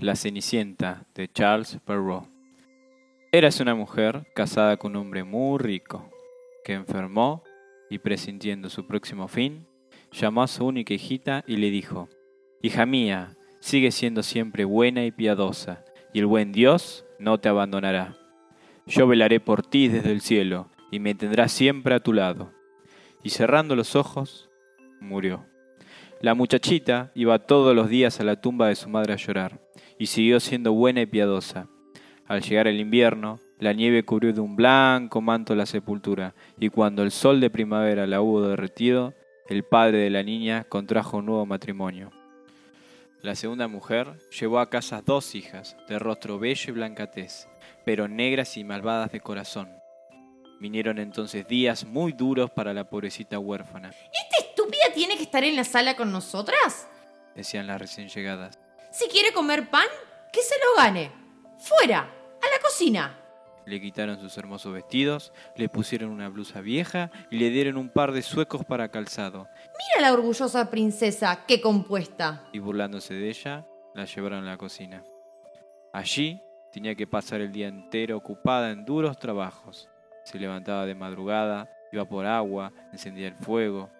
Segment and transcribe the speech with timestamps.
[0.00, 2.26] La Cenicienta de Charles Perrault.
[3.32, 6.10] Eras una mujer casada con un hombre muy rico,
[6.64, 7.44] que enfermó
[7.90, 9.66] y presintiendo su próximo fin,
[10.10, 12.08] llamó a su única hijita y le dijo,
[12.62, 15.84] Hija mía, sigue siendo siempre buena y piadosa,
[16.14, 18.16] y el buen Dios no te abandonará.
[18.86, 22.50] Yo velaré por ti desde el cielo, y me tendrás siempre a tu lado.
[23.22, 24.48] Y cerrando los ojos,
[24.98, 25.49] murió.
[26.20, 29.58] La muchachita iba todos los días a la tumba de su madre a llorar,
[29.98, 31.66] y siguió siendo buena y piadosa.
[32.26, 37.02] Al llegar el invierno, la nieve cubrió de un blanco manto la sepultura, y cuando
[37.02, 39.14] el sol de primavera la hubo derretido,
[39.48, 42.10] el padre de la niña contrajo un nuevo matrimonio.
[43.22, 47.48] La segunda mujer llevó a casa dos hijas, de rostro bello y blancatez,
[47.86, 49.70] pero negras y malvadas de corazón.
[50.60, 53.88] Vinieron entonces días muy duros para la pobrecita huérfana.
[53.88, 56.86] ¿Esta estúpida tiene que estar en la sala con nosotras?
[57.34, 58.58] decían las recién llegadas.
[58.90, 59.86] Si quiere comer pan,
[60.32, 61.10] que se lo gane.
[61.58, 63.16] Fuera, a la cocina.
[63.66, 68.12] Le quitaron sus hermosos vestidos, le pusieron una blusa vieja y le dieron un par
[68.12, 69.46] de suecos para calzado.
[69.54, 72.48] Mira la orgullosa princesa, qué compuesta.
[72.52, 75.04] Y burlándose de ella, la llevaron a la cocina.
[75.92, 79.88] Allí tenía que pasar el día entero ocupada en duros trabajos.
[80.24, 83.90] Se levantaba de madrugada, iba por agua, encendía el fuego,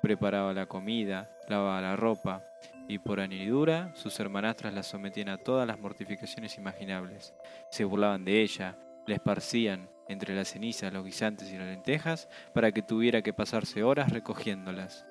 [0.00, 2.44] preparaba la comida, lavaba la ropa,
[2.88, 7.34] y por añadidura sus hermanastras la sometían a todas las mortificaciones imaginables.
[7.70, 12.72] Se burlaban de ella, la esparcían entre las cenizas, los guisantes y las lentejas para
[12.72, 15.04] que tuviera que pasarse horas recogiéndolas.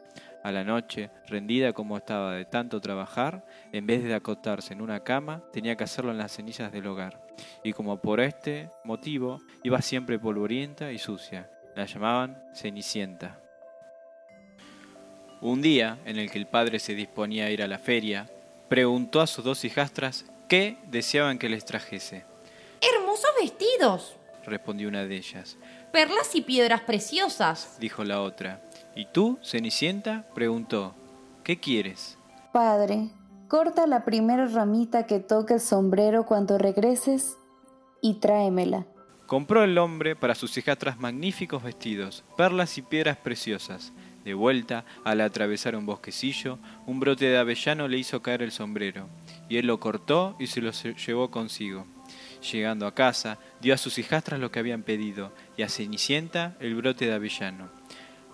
[0.43, 5.03] A la noche, rendida como estaba de tanto trabajar, en vez de acostarse en una
[5.03, 7.21] cama, tenía que hacerlo en las cenizas del hogar.
[7.63, 13.46] Y como por este motivo iba siempre polvorienta y sucia, la llamaban Cenicienta.
[15.41, 18.29] Un día, en el que el padre se disponía a ir a la feria,
[18.69, 22.25] preguntó a sus dos hijastras qué deseaban que les trajese.
[22.81, 25.57] Hermosos vestidos, respondió una de ellas.
[25.91, 28.61] Perlas y piedras preciosas, dijo la otra.
[28.95, 30.25] ¿Y tú, Cenicienta?
[30.33, 30.95] preguntó.
[31.43, 32.17] ¿Qué quieres?
[32.51, 33.09] Padre,
[33.47, 37.37] corta la primera ramita que toque el sombrero cuando regreses
[38.01, 38.85] y tráemela.
[39.27, 43.93] Compró el hombre para sus hijastras magníficos vestidos, perlas y piedras preciosas.
[44.27, 49.07] De vuelta, al atravesar un bosquecillo, un brote de avellano le hizo caer el sombrero,
[49.47, 51.87] y él lo cortó y se lo llevó consigo.
[52.51, 56.75] Llegando a casa, dio a sus hijastras lo que habían pedido, y a Cenicienta el
[56.75, 57.69] brote de avellano.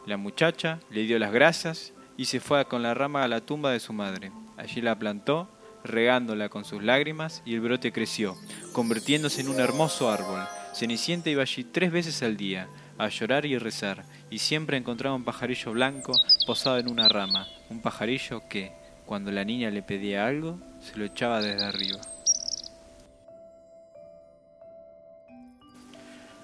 [0.07, 3.69] La muchacha le dio las gracias y se fue con la rama a la tumba
[3.69, 4.31] de su madre.
[4.57, 5.47] Allí la plantó,
[5.83, 8.35] regándola con sus lágrimas, y el brote creció,
[8.71, 10.41] convirtiéndose en un hermoso árbol.
[10.73, 12.67] Cenicienta iba allí tres veces al día,
[12.97, 16.13] a llorar y rezar, y siempre encontraba un pajarillo blanco
[16.45, 18.71] posado en una rama, un pajarillo que,
[19.05, 22.01] cuando la niña le pedía algo, se lo echaba desde arriba.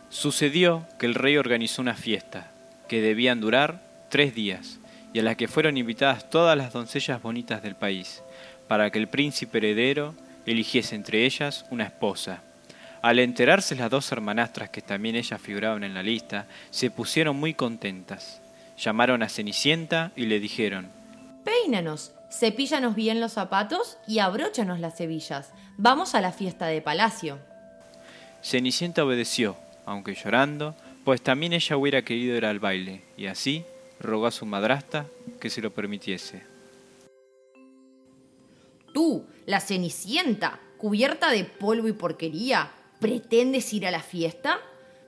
[0.09, 2.51] Sucedió que el rey organizó una fiesta,
[2.87, 4.79] que debían durar tres días,
[5.13, 8.23] y a la que fueron invitadas todas las doncellas bonitas del país,
[8.67, 12.43] para que el príncipe heredero eligiese entre ellas una esposa.
[13.01, 17.53] Al enterarse las dos hermanastras que también ellas figuraban en la lista, se pusieron muy
[17.53, 18.41] contentas.
[18.77, 20.89] Llamaron a Cenicienta y le dijeron,
[21.45, 25.51] Peínanos, cepíllanos bien los zapatos y abróchanos las hebillas.
[25.77, 27.39] Vamos a la fiesta de palacio.
[28.43, 29.55] Cenicienta obedeció,
[29.85, 33.63] aunque llorando, pues también ella hubiera querido ir al baile, y así
[33.99, 35.05] rogó a su madrasta
[35.39, 36.43] que se lo permitiese.
[38.93, 44.59] Tú, la Cenicienta, cubierta de polvo y porquería, ¿pretendes ir a la fiesta?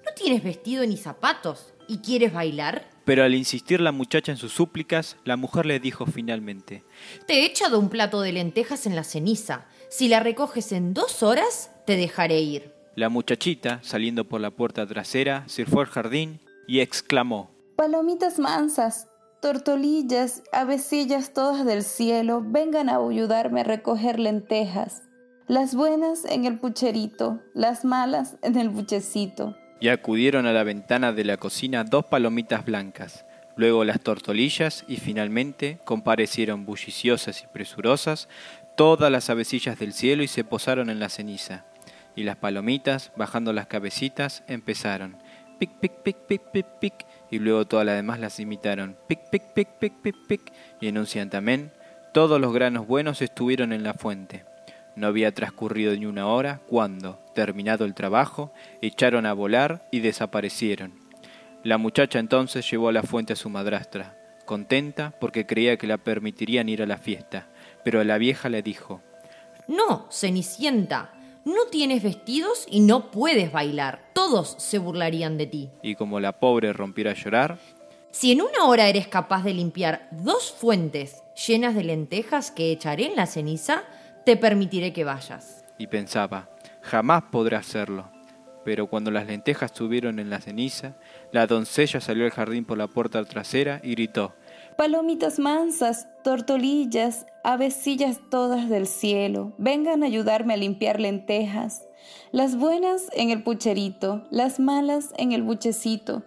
[0.05, 2.89] ¿No tienes vestido ni zapatos y quieres bailar?
[3.05, 6.83] Pero al insistir la muchacha en sus súplicas, la mujer le dijo finalmente,
[7.27, 9.65] Te he echado un plato de lentejas en la ceniza.
[9.89, 12.73] Si la recoges en dos horas, te dejaré ir.
[12.95, 19.07] La muchachita, saliendo por la puerta trasera, se fue al jardín y exclamó, Palomitas mansas,
[19.41, 25.03] tortolillas, avecillas todas del cielo, vengan a ayudarme a recoger lentejas.
[25.47, 29.57] Las buenas en el pucherito, las malas en el buchecito.
[29.79, 33.25] Y acudieron a la ventana de la cocina dos palomitas blancas,
[33.57, 38.29] luego las tortolillas y finalmente comparecieron bulliciosas y presurosas
[38.77, 41.65] todas las avecillas del cielo y se posaron en la ceniza.
[42.15, 45.17] Y las palomitas, bajando las cabecitas, empezaron
[45.59, 46.93] pic, pic, pic, pic, pic, pic,
[47.31, 50.99] y luego todas las demás las imitaron pic, pic, pic, pic, pic, pic, y en
[50.99, 51.71] un ciantamén
[52.13, 54.50] todos los granos buenos estuvieron en la fuente.
[54.95, 58.51] No había transcurrido ni una hora cuando, terminado el trabajo,
[58.81, 60.99] echaron a volar y desaparecieron.
[61.63, 65.97] La muchacha entonces llevó a la fuente a su madrastra, contenta porque creía que la
[65.97, 67.47] permitirían ir a la fiesta,
[67.83, 69.01] pero la vieja le dijo
[69.67, 71.13] No, Cenicienta,
[71.45, 74.01] no tienes vestidos y no puedes bailar.
[74.13, 75.69] Todos se burlarían de ti.
[75.81, 77.59] Y como la pobre rompiera a llorar,
[78.11, 83.05] Si en una hora eres capaz de limpiar dos fuentes llenas de lentejas que echaré
[83.05, 83.83] en la ceniza,
[84.25, 85.65] te permitiré que vayas.
[85.77, 86.49] y pensaba,
[86.81, 88.11] jamás podré hacerlo.
[88.63, 90.93] Pero cuando las lentejas estuvieron en la ceniza,
[91.31, 94.35] la doncella salió al jardín por la puerta trasera y gritó,
[94.77, 101.87] Palomitas mansas, tortolillas, avecillas todas del cielo, vengan a ayudarme a limpiar lentejas.
[102.31, 106.23] Las buenas en el pucherito, las malas en el buchecito.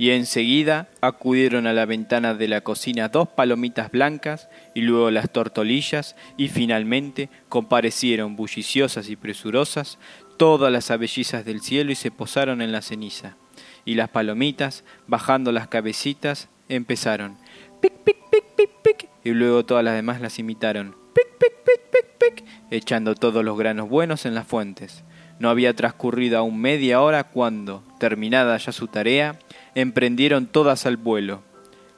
[0.00, 5.30] Y enseguida acudieron a la ventana de la cocina dos palomitas blancas y luego las
[5.30, 9.98] tortolillas y finalmente comparecieron bulliciosas y presurosas
[10.38, 13.36] todas las abellizas del cielo y se posaron en la ceniza.
[13.84, 17.36] Y las palomitas, bajando las cabecitas, empezaron
[17.82, 21.80] pic pic pic pic pic y luego todas las demás las imitaron pic pic pic
[21.92, 25.04] pic pic echando todos los granos buenos en las fuentes.
[25.40, 29.38] No había transcurrido aún media hora cuando, terminada ya su tarea,
[29.74, 31.42] emprendieron todas al vuelo.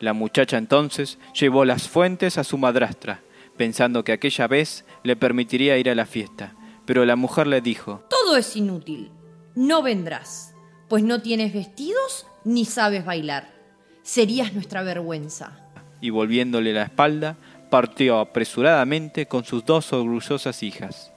[0.01, 3.21] La muchacha entonces llevó las fuentes a su madrastra,
[3.57, 6.55] pensando que aquella vez le permitiría ir a la fiesta.
[6.85, 9.11] Pero la mujer le dijo, Todo es inútil.
[9.55, 10.55] No vendrás,
[10.89, 13.53] pues no tienes vestidos ni sabes bailar.
[14.03, 15.59] Serías nuestra vergüenza.
[16.01, 17.37] y volviéndole la espalda,
[17.71, 21.13] partió apresuradamente con sus dos orgullosas hijas.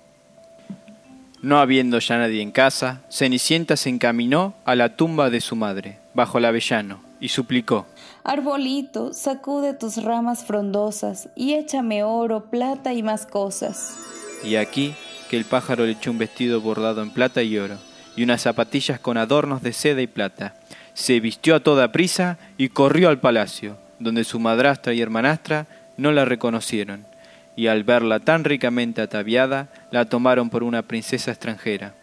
[1.41, 5.97] No habiendo ya nadie en casa, Cenicienta se encaminó a la tumba de su madre,
[6.15, 7.85] bajo el avellano, y suplicó,
[8.23, 13.95] Arbolito, sacude tus ramas frondosas y échame oro, plata y más cosas.
[14.43, 14.95] y aquí
[15.29, 17.77] que el pájaro le echó un vestido bordado en plata y oro,
[18.15, 20.55] y unas zapatillas con adornos de seda y plata.
[20.93, 26.11] Se vistió a toda prisa y corrió al palacio, donde su madrastra y hermanastra no
[26.11, 27.05] la reconocieron,
[27.55, 31.93] y al verla tan ricamente ataviada, la tomaron por una princesa extranjera.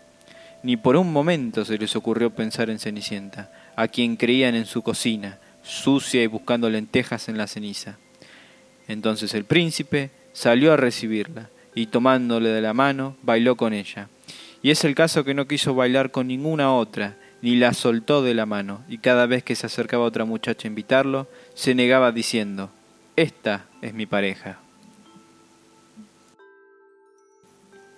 [0.63, 3.51] Ni por un momento se les ocurrió pensar en Cenicienta,
[3.83, 7.99] a quien creían en su cocina, sucia y buscando lentejas en la ceniza.
[8.89, 14.09] Entonces el príncipe salió a recibirla, y tomándole de la mano, bailó con ella.
[14.63, 18.35] Y es el caso que no quiso bailar con ninguna otra, ni la soltó de
[18.35, 22.71] la mano, y cada vez que se acercaba otra muchacha a invitarlo, se negaba diciendo,
[23.17, 24.61] Esta es mi pareja.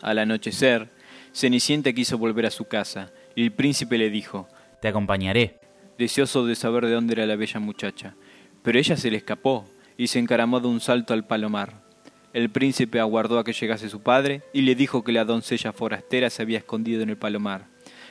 [0.00, 0.88] Al anochecer,
[1.34, 4.48] Cenicienta quiso volver a su casa, y el príncipe le dijo,
[4.81, 5.63] Te acompañaré.
[5.99, 8.14] Deseoso de saber de dónde era la bella muchacha.
[8.62, 11.85] Pero ella se le escapó y se encaramó de un salto al palomar.
[12.32, 16.31] El príncipe aguardó a que llegase su padre y le dijo que la doncella forastera
[16.31, 17.67] se había escondido en el palomar.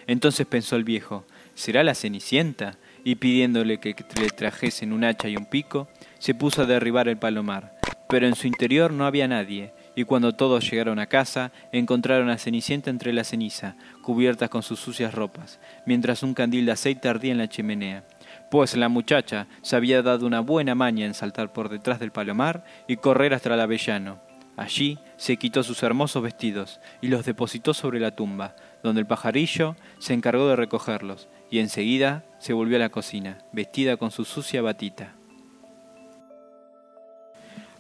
[0.08, 1.26] Entonces pensó el viejo,
[1.56, 2.78] ¿será la Cenicienta?
[3.04, 5.90] Y pidiéndole que le trajesen un hacha y un pico,
[6.20, 7.78] se puso a derribar el palomar.
[8.08, 12.38] Pero en su interior no había nadie, y cuando todos llegaron a casa, encontraron a
[12.38, 17.32] Cenicienta entre la ceniza, cubiertas con sus sucias ropas, mientras un candil de aceite ardía
[17.32, 18.04] en la chimenea.
[18.50, 22.66] Pues la muchacha se había dado una buena maña en saltar por detrás del palomar
[22.88, 24.20] y correr hasta el avellano.
[24.56, 29.76] Allí se quitó sus hermosos vestidos y los depositó sobre la tumba, donde el pajarillo
[29.98, 34.62] se encargó de recogerlos, y enseguida se volvió a la cocina, vestida con su sucia
[34.62, 35.16] batita.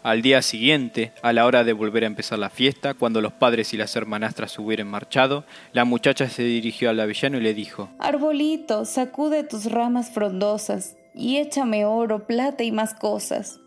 [0.03, 3.73] Al día siguiente, a la hora de volver a empezar la fiesta, cuando los padres
[3.73, 8.83] y las hermanastras hubieran marchado, la muchacha se dirigió al avellano y le dijo Arbolito,
[8.83, 13.61] sacude tus ramas frondosas y échame oro, plata y más cosas.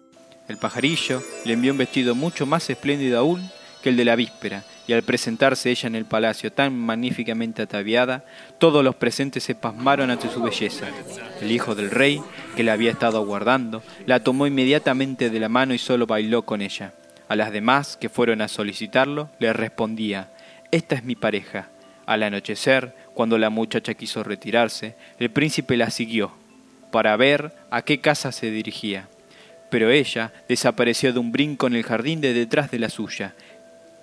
[0.47, 3.51] El pajarillo le envió un vestido mucho más espléndido aún
[3.83, 8.25] que el de la víspera, y al presentarse ella en el palacio tan magníficamente ataviada,
[8.59, 10.87] todos los presentes se pasmaron ante su belleza.
[11.41, 12.21] El hijo del rey,
[12.55, 16.63] que la había estado aguardando, la tomó inmediatamente de la mano y solo bailó con
[16.63, 16.93] ella.
[17.29, 20.31] A las demás que fueron a solicitarlo, le respondía,
[20.71, 21.69] Esta es mi pareja.
[22.07, 26.33] Al anochecer, cuando la muchacha quiso retirarse, el príncipe la siguió,
[26.93, 29.09] para ver a qué casa se dirigía.
[29.71, 33.35] Pero ella desapareció de un brinco en el jardín de detrás de la suya.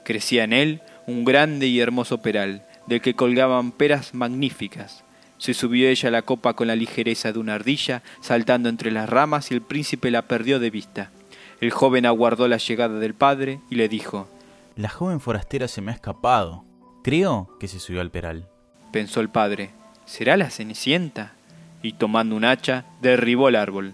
[0.03, 5.03] Crecía en él un grande y hermoso peral, del que colgaban peras magníficas.
[5.37, 9.09] Se subió ella a la copa con la ligereza de una ardilla, saltando entre las
[9.09, 11.11] ramas, y el príncipe la perdió de vista.
[11.59, 14.29] El joven aguardó la llegada del padre y le dijo,
[14.75, 16.63] La joven forastera se me ha escapado.
[17.03, 18.47] Creo que se subió al peral.
[18.91, 19.71] pensó el padre,
[20.05, 21.33] ¿será la Cenicienta?
[21.81, 23.93] Y tomando un hacha, derribó el árbol.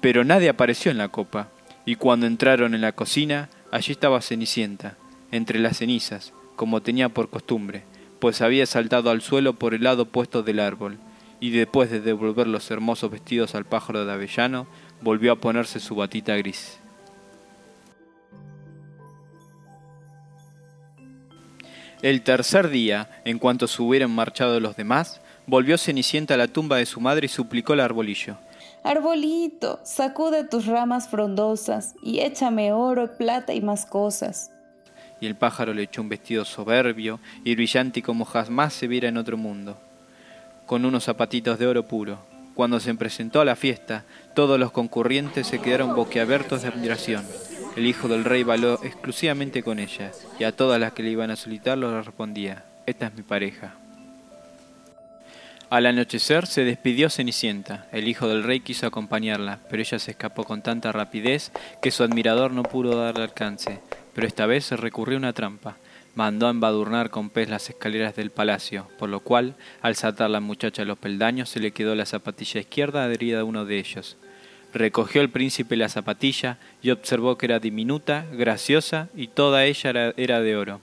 [0.00, 1.48] Pero nadie apareció en la copa,
[1.86, 4.96] y cuando entraron en la cocina, allí estaba Cenicienta,
[5.34, 7.82] entre las cenizas, como tenía por costumbre,
[8.20, 10.98] pues había saltado al suelo por el lado opuesto del árbol,
[11.40, 14.68] y después de devolver los hermosos vestidos al pájaro de avellano,
[15.02, 16.78] volvió a ponerse su batita gris.
[22.00, 26.76] El tercer día, en cuanto se hubieran marchado los demás, volvió Cenicienta a la tumba
[26.76, 28.38] de su madre y suplicó al arbolillo.
[28.84, 34.53] Arbolito, sacude tus ramas frondosas y échame oro, plata y más cosas.
[35.20, 39.16] Y el pájaro le echó un vestido soberbio y brillante como jamás se viera en
[39.16, 39.78] otro mundo,
[40.66, 42.18] con unos zapatitos de oro puro.
[42.54, 44.04] Cuando se presentó a la fiesta,
[44.34, 47.24] todos los concurrientes se quedaron boquiabiertos de admiración.
[47.76, 51.30] El hijo del rey bailó exclusivamente con ella, y a todas las que le iban
[51.32, 53.74] a solicitarlo le respondía, esta es mi pareja.
[55.70, 57.86] Al anochecer se despidió Cenicienta.
[57.90, 61.50] El hijo del rey quiso acompañarla, pero ella se escapó con tanta rapidez
[61.82, 63.80] que su admirador no pudo darle alcance.
[64.14, 65.76] Pero esta vez se recurrió a una trampa.
[66.14, 70.40] Mandó a embadurnar con pez las escaleras del palacio, por lo cual, al saltar la
[70.40, 74.16] muchacha los peldaños, se le quedó la zapatilla izquierda adherida a uno de ellos.
[74.72, 80.40] Recogió el príncipe la zapatilla y observó que era diminuta, graciosa y toda ella era
[80.40, 80.80] de oro.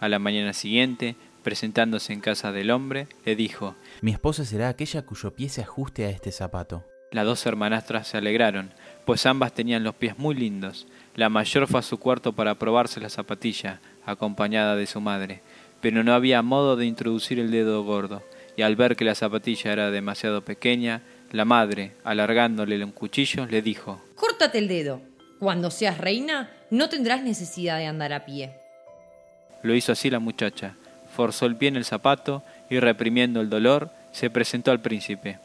[0.00, 5.02] A la mañana siguiente, presentándose en casa del hombre, le dijo Mi esposa será aquella
[5.02, 6.84] cuyo pie se ajuste a este zapato.
[7.10, 8.70] Las dos hermanastras se alegraron,
[9.06, 10.86] pues ambas tenían los pies muy lindos.
[11.14, 15.40] La mayor fue a su cuarto para probarse la zapatilla, acompañada de su madre,
[15.80, 18.22] pero no había modo de introducir el dedo gordo,
[18.56, 23.62] y al ver que la zapatilla era demasiado pequeña, la madre, alargándole un cuchillo, le
[23.62, 25.00] dijo Córtate el dedo.
[25.38, 28.52] Cuando seas reina, no tendrás necesidad de andar a pie.
[29.62, 30.74] Lo hizo así la muchacha,
[31.14, 35.38] forzó el pie en el zapato y reprimiendo el dolor, se presentó al príncipe.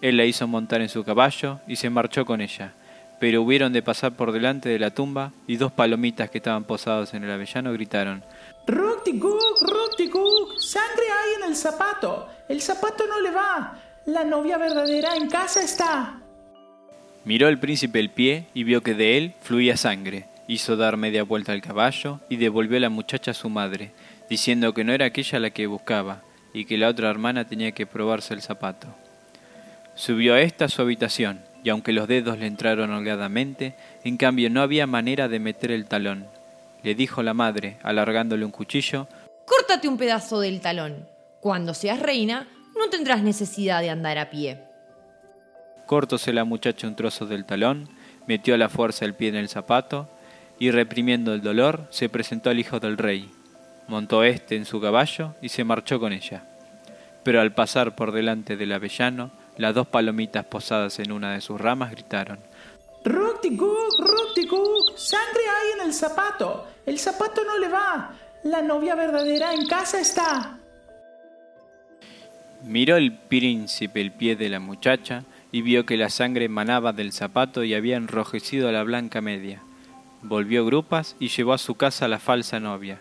[0.00, 2.72] Él la hizo montar en su caballo y se marchó con ella,
[3.18, 7.12] pero hubieron de pasar por delante de la tumba y dos palomitas que estaban posados
[7.12, 8.24] en el avellano gritaron
[8.66, 12.28] Ruktikuk, Ruktikuk, sangre hay en el zapato.
[12.48, 13.78] El zapato no le va.
[14.06, 16.20] La novia verdadera en casa está.
[17.24, 20.26] Miró el príncipe el pie y vio que de él fluía sangre.
[20.46, 23.92] Hizo dar media vuelta al caballo y devolvió a la muchacha a su madre,
[24.28, 26.22] diciendo que no era aquella la que buscaba
[26.54, 28.88] y que la otra hermana tenía que probarse el zapato.
[30.00, 34.48] Subió a esta a su habitación, y aunque los dedos le entraron holgadamente, en cambio
[34.48, 36.26] no había manera de meter el talón.
[36.82, 39.08] Le dijo la madre, alargándole un cuchillo,
[39.44, 41.06] Córtate un pedazo del talón.
[41.40, 44.62] Cuando seas reina, no tendrás necesidad de andar a pie.
[45.84, 47.90] Cortóse la muchacha un trozo del talón,
[48.26, 50.08] metió a la fuerza el pie en el zapato,
[50.58, 53.30] y reprimiendo el dolor, se presentó al hijo del rey.
[53.86, 56.44] Montó éste en su caballo y se marchó con ella.
[57.22, 59.30] Pero al pasar por delante del avellano,
[59.60, 62.38] las dos palomitas posadas en una de sus ramas gritaron
[63.04, 66.66] Ruktikuk, Ruktikuk, sangre hay en el zapato.
[66.84, 68.14] El zapato no le va.
[68.44, 70.58] La novia verdadera en casa está.
[72.62, 77.12] Miró el príncipe el pie de la muchacha y vio que la sangre emanaba del
[77.12, 79.62] zapato y había enrojecido la blanca media.
[80.20, 82.98] Volvió grupas y llevó a su casa a la falsa novia.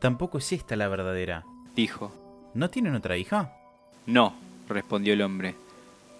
[0.00, 1.44] Tampoco es esta la verdadera.
[1.76, 2.10] Dijo,
[2.54, 3.52] ¿No tienen otra hija?
[4.06, 4.34] No,
[4.68, 5.54] respondió el hombre.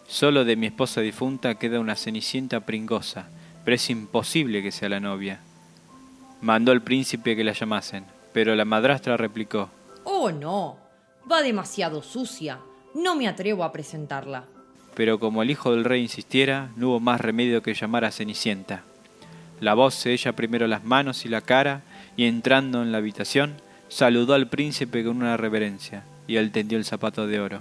[0.07, 3.29] Solo de mi esposa difunta queda una cenicienta pringosa,
[3.65, 5.41] pero es imposible que sea la novia.
[6.41, 9.71] Mandó al príncipe que la llamasen, pero la madrastra replicó,
[10.05, 10.77] Oh, no.
[11.31, 12.59] Va demasiado sucia.
[12.95, 14.45] No me atrevo a presentarla.
[14.95, 18.83] pero como el hijo del rey insistiera, no hubo más remedio que llamar a Cenicienta.
[19.61, 21.81] Lavóse ella primero las manos y la cara,
[22.17, 23.55] y entrando en la habitación,
[23.89, 27.61] saludó al príncipe con una reverencia, y él tendió el zapato de oro.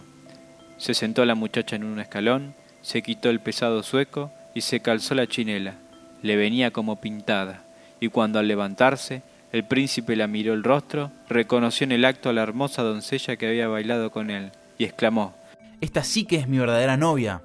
[0.81, 5.13] Se sentó la muchacha en un escalón, se quitó el pesado sueco y se calzó
[5.13, 5.75] la chinela.
[6.23, 7.61] Le venía como pintada,
[7.99, 9.21] y cuando al levantarse,
[9.51, 13.47] el príncipe la miró el rostro, reconoció en el acto a la hermosa doncella que
[13.47, 15.35] había bailado con él, y exclamó
[15.81, 17.43] Esta sí que es mi verdadera novia.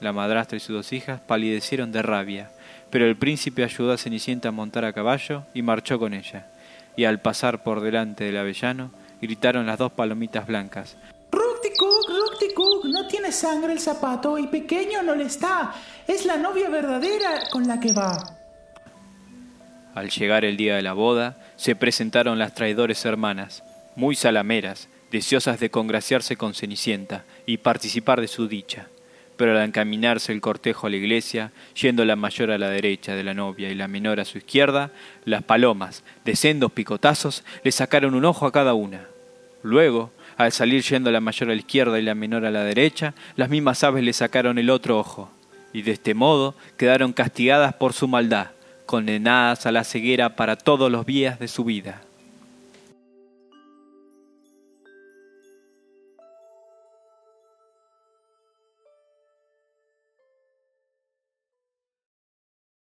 [0.00, 2.50] La madrastra y sus dos hijas palidecieron de rabia,
[2.90, 6.48] pero el príncipe ayudó a Cenicienta a montar a caballo y marchó con ella.
[6.96, 10.96] Y al pasar por delante del avellano, gritaron las dos palomitas blancas.
[12.84, 15.74] No tiene sangre el zapato y pequeño no le está.
[16.06, 18.16] Es la novia verdadera con la que va.
[19.94, 23.62] Al llegar el día de la boda, se presentaron las traidores hermanas,
[23.94, 28.88] muy salameras, deseosas de congraciarse con Cenicienta y participar de su dicha.
[29.36, 33.24] Pero al encaminarse el cortejo a la iglesia, yendo la mayor a la derecha de
[33.24, 34.90] la novia y la menor a su izquierda,
[35.24, 39.06] las palomas, de sendos picotazos, le sacaron un ojo a cada una.
[39.62, 40.10] Luego,
[40.44, 43.48] al salir yendo la mayor a la izquierda y la menor a la derecha, las
[43.48, 45.30] mismas aves le sacaron el otro ojo,
[45.72, 48.48] y de este modo quedaron castigadas por su maldad,
[48.86, 52.02] condenadas a la ceguera para todos los días de su vida.